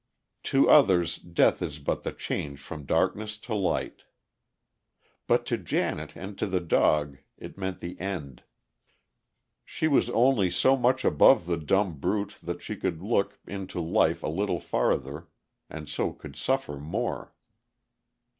[0.45, 4.01] To others, death is but the change from darkness to light.
[5.27, 8.41] But to Janet and to the dog it meant the end.
[9.63, 14.23] She was only so much above the dumb brute that she could look into life
[14.23, 15.27] a little farther,
[15.69, 17.35] and so could suffer more.